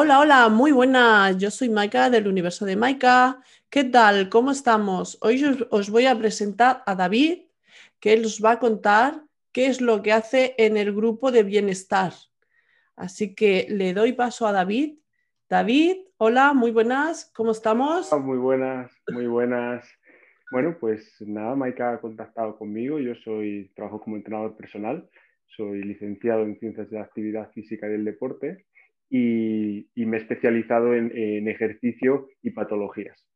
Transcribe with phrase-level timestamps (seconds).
[0.00, 1.36] Hola, hola, muy buenas.
[1.38, 3.42] Yo soy Maika del universo de Maika.
[3.68, 4.28] ¿Qué tal?
[4.28, 5.18] ¿Cómo estamos?
[5.22, 7.48] Hoy os, voy a presentar a David,
[7.98, 11.42] que él os va a contar qué es lo que hace en el grupo de
[11.42, 12.12] bienestar.
[12.94, 15.00] Así que le doy paso a David.
[15.48, 17.32] David, hola, muy buenas.
[17.34, 18.12] ¿Cómo estamos?
[18.20, 19.84] Muy buenas, muy buenas.
[20.52, 23.00] Bueno, pues nada, Maika ha contactado conmigo.
[23.00, 25.10] Yo soy, trabajo como entrenador personal,
[25.56, 28.68] soy licenciado en Ciencias de la Actividad Física y del Deporte
[29.10, 33.28] y, me he especializado en, ejercicio y patologías.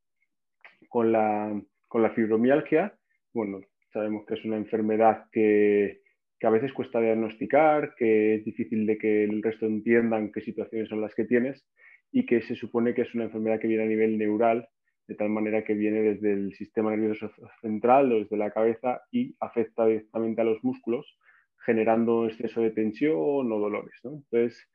[0.89, 2.95] Con la, con la fibromialgia,
[3.33, 3.61] bueno,
[3.93, 6.03] sabemos que es una enfermedad que,
[6.39, 10.89] que, a veces cuesta diagnosticar, que es difícil de que el resto entiendan qué situaciones
[10.89, 11.67] son las que tienes
[12.11, 14.69] y que se supone que es una enfermedad que viene a nivel neural,
[15.09, 19.35] de tal manera que viene desde el sistema nervioso central o desde la cabeza y
[19.41, 21.19] afecta directamente a los músculos,
[21.65, 23.17] generando exceso de tensión
[23.53, 23.95] o dolores.
[24.05, 24.69] Entonces,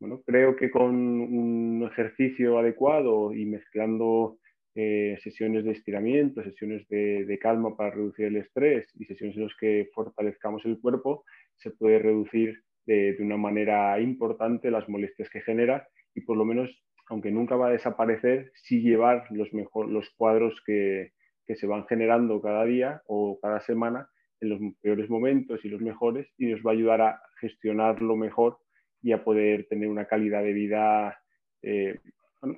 [0.00, 4.38] bueno, creo que con un ejercicio adecuado y mezclando
[4.74, 9.56] eh, sesiones de estiramiento, sesiones de, calma para reducir el estrés y sesiones en las
[9.58, 11.24] que fortalezcamos el cuerpo,
[11.56, 16.70] se puede reducir de, una manera importante las molestias que genera y por lo menos,
[17.08, 21.12] aunque nunca va a desaparecer, sí llevar los, mejor, los cuadros que,
[21.44, 24.08] que se van generando cada día o cada semana
[24.40, 28.58] en los peores momentos y los mejores y nos va a ayudar a gestionarlo mejor
[29.02, 31.20] y a poder tener una calidad de vida
[31.62, 31.98] eh,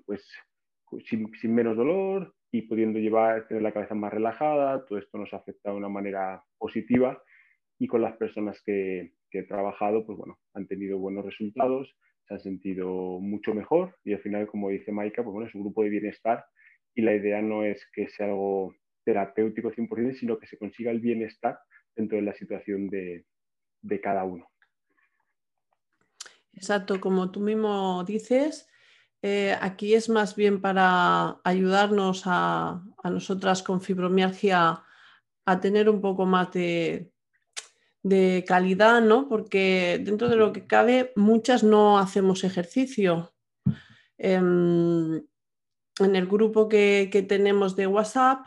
[0.06, 0.26] pues,
[1.06, 4.84] sin, menos dolor y pudiendo llevar, tener la cabeza más relajada.
[4.86, 7.22] Todo esto nos afecta de una manera positiva
[7.78, 12.40] y con las personas que, he trabajado, pues bueno, han tenido buenos resultados, se han
[12.40, 15.90] sentido mucho mejor y al final, como dice Maika, pues bueno, es un grupo de
[15.90, 16.44] bienestar
[16.96, 20.98] y la idea no es que sea algo terapéutico 100%, sino que se consiga el
[20.98, 21.60] bienestar
[21.94, 23.24] dentro de la situación de
[24.02, 24.50] cada uno.
[26.60, 28.68] Exacto, como tú mismo dices,
[29.22, 34.84] eh, aquí es más bien para ayudarnos a, nosotras con fibromialgia
[35.46, 37.10] a tener un poco más de,
[38.46, 39.26] calidad, ¿no?
[39.26, 43.32] Porque dentro de lo que cabe, muchas no hacemos ejercicio.
[44.18, 48.44] Em, en el grupo que, tenemos de WhatsApp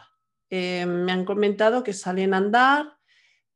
[0.52, 2.93] eh, me han comentado que salen a andar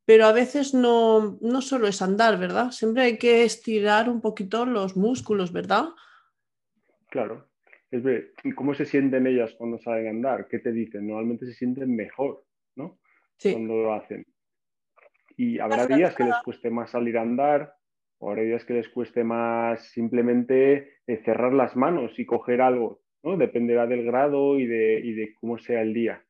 [0.08, 2.70] pero a veces no, no solo es andar, ¿verdad?
[2.70, 5.90] Siempre hay que estirar un poquito los músculos, ¿verdad?
[7.10, 7.50] Claro.
[7.90, 10.48] Es ver, ¿y cómo se sienten ellas cuando salen a andar?
[10.48, 11.06] ¿Qué te dicen?
[11.06, 12.42] Normalmente se sienten mejor,
[12.74, 12.98] ¿no?
[13.36, 13.52] Sí.
[13.52, 14.24] Cuando lo hacen.
[15.36, 17.74] Y habrá días que les cueste más salir a andar,
[18.16, 23.02] o habrá días que les cueste más simplemente eh, cerrar las manos y coger algo,
[23.22, 23.36] ¿no?
[23.36, 26.24] Dependerá del grado y de, y de cómo sea el día.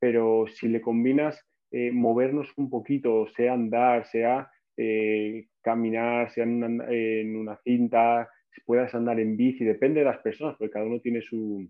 [0.00, 7.36] Pero si le combinas eh, movernos un poquito, sea andar, sea eh, caminar, sea en
[7.36, 11.22] una, cinta, si puedas andar en bici, depende de las personas, porque cada uno tiene
[11.22, 11.68] sus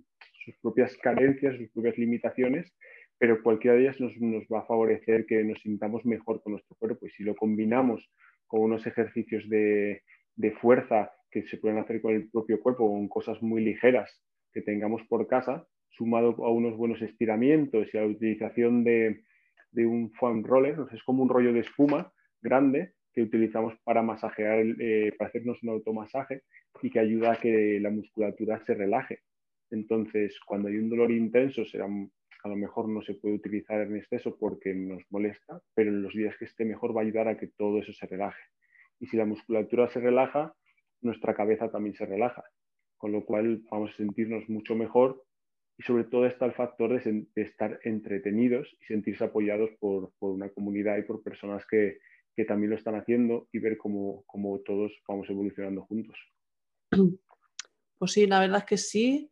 [0.63, 2.73] propias carencias, sus propias limitaciones,
[3.19, 4.15] pero cualquiera de ellas nos,
[4.47, 7.07] va a favorecer que nos sintamos mejor con nuestro cuerpo.
[7.07, 8.11] Y si lo combinamos
[8.47, 10.03] con unos ejercicios de,
[10.37, 14.23] de fuerza que se pueden hacer con el propio cuerpo, con cosas muy ligeras
[14.53, 19.23] que tengamos por casa, sumado a unos buenos estiramientos y a la utilización de,
[19.73, 24.65] de un foam roller, es como un rollo de espuma grande que utilizamos para masajear,
[24.81, 26.43] eh, para hacernos un automasaje
[26.83, 29.21] y que ayuda a que la musculatura se relaje.
[29.71, 33.97] Entonces, cuando hay un dolor intenso, será, a lo mejor no se puede utilizar en
[33.97, 37.37] exceso porque nos molesta, pero en los días que esté mejor va a ayudar a
[37.37, 38.43] que todo eso se relaje.
[38.99, 40.55] Y si la musculatura se relaja,
[41.03, 42.45] nuestra cabeza también se relaja,
[42.97, 45.25] con lo cual vamos a sentirnos mucho mejor
[45.81, 50.99] y sobre todo está el factor de, estar entretenidos y sentirse apoyados por, una comunidad
[50.99, 51.99] y por personas que,
[52.49, 54.25] también lo están haciendo y ver cómo,
[54.65, 56.17] todos vamos evolucionando juntos.
[57.99, 59.31] Pues sí, la verdad es que sí.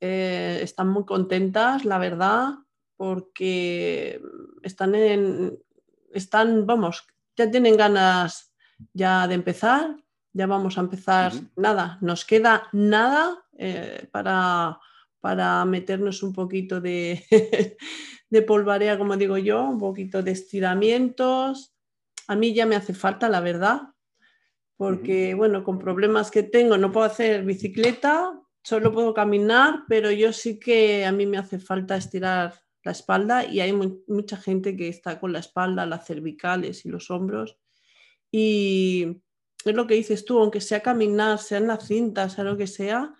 [0.00, 2.54] Eh, están muy contentas, la verdad,
[2.96, 4.20] porque
[4.64, 5.56] están en,
[6.12, 8.52] están, vamos, ya tienen ganas
[8.92, 9.96] ya de empezar,
[10.32, 14.80] ya vamos a empezar, nada, nos queda nada eh, para,
[15.20, 17.24] para meternos un poquito de,
[18.30, 21.74] de polvarea, como digo yo, un poquito de estiramientos.
[22.26, 23.82] A mí ya me hace falta, la verdad,
[24.76, 30.32] porque, bueno, con problemas que tengo, no puedo hacer bicicleta, solo puedo caminar, pero yo
[30.32, 32.54] sí que a mí me hace falta estirar
[32.84, 37.10] la espalda y hay mucha gente que está con la espalda, las cervicales y los
[37.10, 37.58] hombros.
[38.30, 39.20] Y
[39.64, 42.66] es lo que dices tú, aunque sea caminar, sea en la cinta, sea lo que
[42.66, 43.14] sea,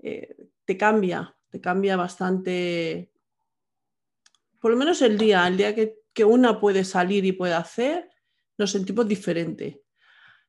[0.00, 3.10] eh, te cambia, te cambia bastante,
[4.60, 8.10] por lo menos el día, el día que, una puede salir y puede hacer,
[8.56, 9.84] nos sentimos diferente.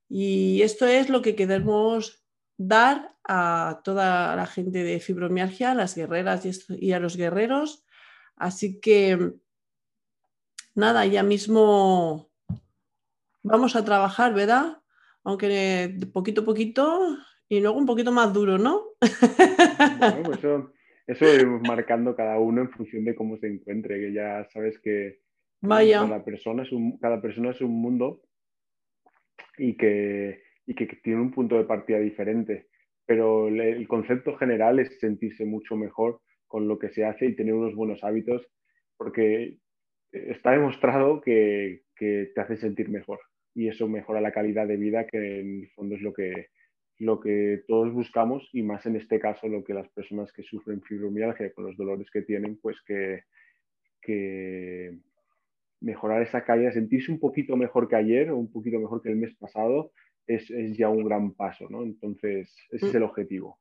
[0.07, 2.25] Y esto es lo que queremos
[2.57, 7.85] dar a toda la gente de fibromialgia, a las guerreras y a los guerreros.
[8.35, 9.33] Así que,
[10.73, 12.31] nada, ya mismo
[13.43, 14.81] vamos a trabajar, ¿verdad?
[15.23, 17.17] Aunque poquito a poquito
[17.47, 18.85] y luego un poquito más duro, ¿no?
[19.99, 20.39] Bueno, pues
[21.09, 24.79] eso, eso iremos marcando cada uno en función de cómo se encuentre, que ya sabes
[24.79, 25.19] que
[26.07, 28.21] Cada, persona es un, cada persona es un mundo
[29.57, 32.67] y que, y que tiene un punto de partida diferente,
[33.05, 37.53] pero el concepto general es sentirse mucho mejor con lo que se hace y tener
[37.53, 38.47] unos buenos hábitos,
[38.97, 39.57] porque
[40.11, 43.19] está demostrado que, que te hace sentir mejor
[43.53, 46.47] y eso mejora la calidad de vida, que en el fondo es lo que,
[46.99, 50.81] lo que todos buscamos y más en este caso lo que las personas que sufren
[50.81, 53.23] fibromialgia con los dolores que tienen, pues que,
[55.81, 59.15] mejorar esa calidad, sentirse un poquito mejor que ayer o un poquito mejor que el
[59.15, 59.93] mes pasado
[60.27, 61.83] es, ya un gran paso, ¿no?
[61.83, 63.59] Entonces, ese es el objetivo.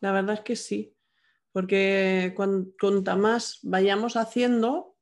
[0.00, 0.94] La verdad es que sí,
[1.50, 4.96] porque cuanto más vayamos haciendo,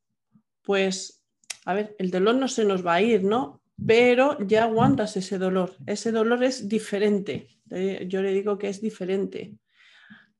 [0.63, 1.23] pues,
[1.65, 3.61] a ver, el dolor no se nos va a ir, ¿no?
[3.85, 5.75] Pero ya aguantas ese dolor.
[5.85, 7.47] Ese dolor es diferente.
[7.69, 9.53] Eh, yo le digo que es diferente.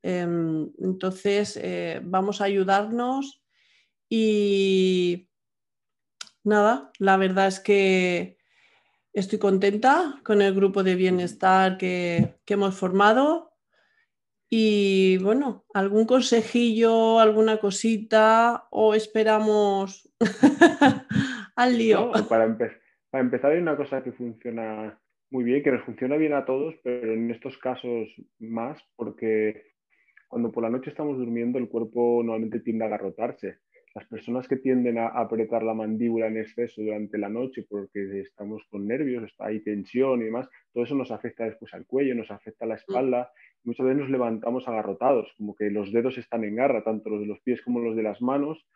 [0.01, 3.43] Em, entonces, eh, vamos a ayudarnos
[4.09, 5.29] y
[6.43, 8.37] nada, la verdad es que
[9.13, 13.53] estoy contenta con el grupo de bienestar que, hemos formado.
[14.49, 20.09] Y bueno, algún consejillo, alguna cosita o esperamos
[21.55, 22.13] al lío.
[22.29, 24.99] para empezar para empezar, hay una cosa que funciona
[25.29, 28.09] muy bien, que nos funciona bien a todos, pero en estos casos
[28.39, 29.63] más, porque
[30.27, 33.59] cuando por la noche estamos durmiendo, el cuerpo normalmente tiende a agarrotarse.
[33.95, 38.63] Las personas que tienden a apretar la mandíbula en exceso durante la noche porque estamos
[38.69, 42.65] con nervios, hay tensión y demás, todo eso nos afecta después al cuello, nos afecta
[42.65, 43.31] a la espalda.
[43.63, 47.25] Muchas veces nos levantamos agarrotados, como que los dedos están en garra, tanto los de
[47.25, 48.67] los pies como los de las manos,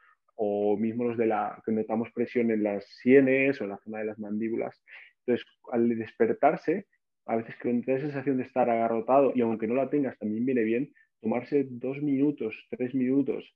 [0.44, 4.00] o mismo los de la que notamos presión en las sienes o en la zona
[4.00, 4.84] de las mandíbulas.
[5.20, 6.88] Entonces, al despertarse,
[7.28, 10.64] a veces que esa sensación de estar agarrotado y aunque no la tengas, también viene
[10.64, 10.92] bien
[11.22, 13.56] tomarse dos minutos, tres minutos,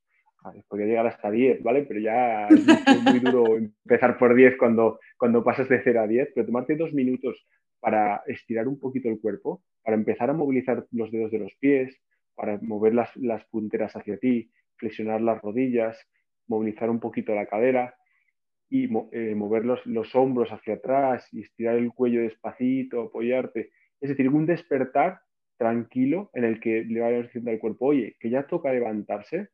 [0.68, 1.86] podría llegar hasta diez, ¿vale?
[1.88, 6.30] Pero ya es muy, duro empezar por diez cuando, cuando pasas de cero a diez,
[6.36, 7.48] pero tomarte dos minutos
[7.80, 12.00] para estirar un poquito el cuerpo, para empezar a movilizar los dedos de los pies,
[12.36, 15.98] para mover las, las punteras hacia ti, flexionar las rodillas,
[16.48, 17.96] movilizar un poquito la cadera
[18.70, 23.72] y eh, mover los, hombros hacia atrás y estirar el cuello despacito, apoyarte.
[24.02, 25.22] Es decir, un despertar
[25.58, 29.50] tranquilo en el que le vayas diciendo al cuerpo, oye, que ya toca levantarse,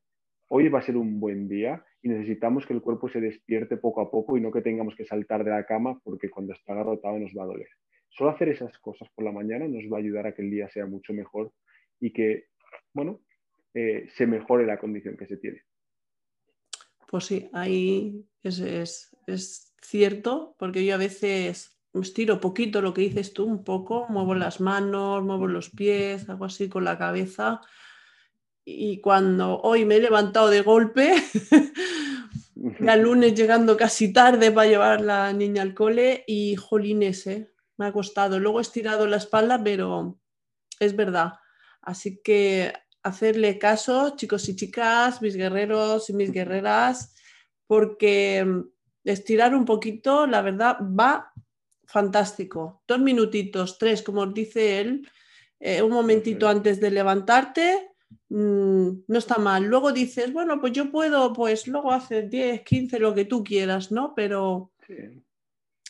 [0.48, 4.02] hoy va a ser un buen día y necesitamos que el cuerpo se despierte poco
[4.02, 7.20] a poco y no que tengamos que saltar de la cama porque cuando está agarrotado
[7.20, 7.70] nos va a doler.
[8.10, 10.68] Solo hacer esas cosas por la mañana nos va a ayudar a que el día
[10.70, 11.52] sea mucho mejor
[12.00, 12.46] y que,
[12.94, 13.22] bueno,
[13.74, 15.62] eh, se mejore la condición que se tiene.
[17.12, 19.12] Pues sí, ahí es,
[19.82, 24.62] cierto, porque yo a veces estiro poquito lo que dices tú, un poco, muevo las
[24.62, 27.60] manos, muevo los pies, algo así con la cabeza.
[28.64, 31.14] Y cuando hoy me he levantado de golpe,
[32.80, 37.52] ya lunes llegando casi tarde para llevar la niña al cole y jolines, ¿eh?
[37.76, 38.40] me ha costado.
[38.40, 40.18] Luego he estirado la espalda, pero
[40.80, 41.34] es verdad.
[41.82, 42.72] Así que
[43.04, 47.16] hacerle caso, chicos y chicas, mis guerreros y mis guerreras,
[47.68, 48.62] porque mm,
[49.06, 51.32] estirar un poquito, la verdad, va
[51.86, 52.82] fantástico.
[52.88, 55.08] Dos minutitos, tres, como dice él,
[55.60, 57.90] eh, un momentito antes de levantarte,
[58.30, 59.66] mm, no está mal.
[59.66, 63.92] Luego dices, bueno, pues yo puedo, pues luego haces 10, 15, lo que tú quieras,
[63.92, 64.14] ¿no?
[64.16, 64.72] Pero...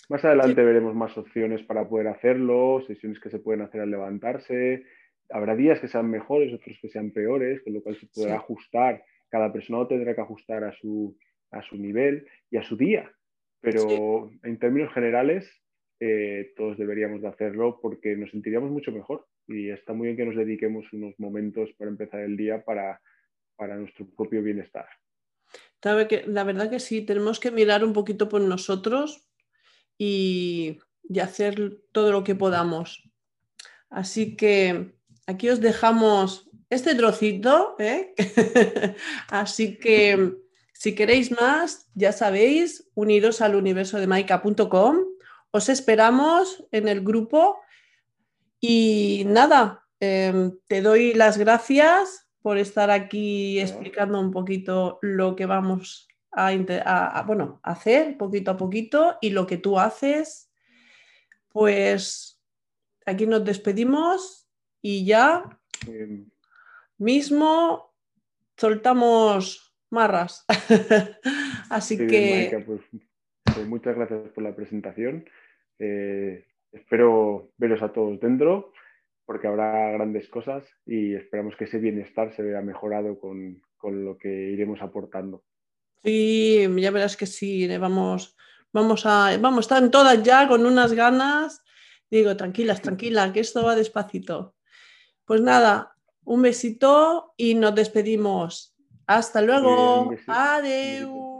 [0.09, 4.83] Más adelante veremos más opciones para poder hacerlo, sesiones que se pueden hacer al levantarse,
[5.31, 9.03] habrá días que sean mejores, otros que sean peores, con lo cual se podrá ajustar.
[9.29, 11.17] Cada persona tendrá que ajustar a su,
[11.51, 13.11] a su nivel y a su día.
[13.61, 15.50] Pero en términos generales,
[16.00, 19.27] eh, todos deberíamos de hacerlo porque nos sentiríamos mucho mejor.
[19.47, 23.01] Y está muy bien que nos dediquemos unos momentos para empezar el día para,
[23.55, 24.88] para nuestro propio bienestar.
[25.83, 29.27] La verdad que sí, tenemos que mirar un poquito por nosotros
[29.97, 33.09] y, y hacer todo lo que podamos.
[33.89, 34.93] Así que
[35.31, 38.13] aquí os dejamos este trocito, ¿eh?
[39.29, 40.35] así que
[40.73, 44.97] si queréis más, ya sabéis, uniros al universo de maika.com.
[45.51, 47.59] Os esperamos en el grupo
[48.59, 55.45] y nada, em, te doy las gracias por estar aquí explicando un poquito lo que
[55.45, 60.50] vamos a, bueno, hacer poquito a poquito y lo que tú haces.
[61.50, 62.41] Pues
[63.05, 64.40] aquí nos despedimos
[64.81, 65.59] y ya
[66.97, 67.93] mismo
[68.57, 70.45] soltamos marras.
[71.69, 72.63] Así que...
[72.65, 72.81] Pues,
[73.43, 75.25] pues, muchas gracias por la presentación.
[75.79, 78.71] Eh, espero veros a todos dentro
[79.25, 84.17] porque habrá grandes cosas y esperamos que ese bienestar se vea mejorado con, con lo
[84.17, 85.43] que iremos aportando.
[86.03, 88.35] Sí, ya verás que sí, vamos,
[88.73, 91.63] vamos a, vamos, están todas ya con unas ganas.
[92.09, 94.55] Digo, tranquilas, tranquila, que esto va despacito.
[95.31, 95.95] Pues nada,
[96.25, 98.75] un besito y nos despedimos.
[99.07, 100.11] Hasta luego.
[100.27, 101.30] Adiós.